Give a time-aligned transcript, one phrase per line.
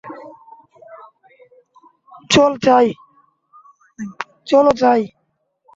[2.31, 2.51] চল,
[4.75, 5.01] চাই।